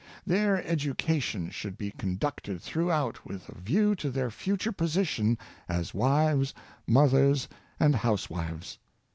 [0.25, 5.37] Their education should be conducted throughout with a view to their future position
[5.69, 6.55] as wives,
[6.87, 7.47] mothers,
[7.79, 8.79] and housewives.